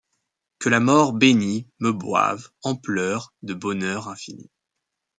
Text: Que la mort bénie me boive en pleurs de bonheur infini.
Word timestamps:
Que 0.57 0.67
la 0.69 0.79
mort 0.79 1.13
bénie 1.13 1.67
me 1.77 1.91
boive 1.91 2.49
en 2.63 2.75
pleurs 2.75 3.35
de 3.43 3.53
bonheur 3.53 4.07
infini. 4.07 4.49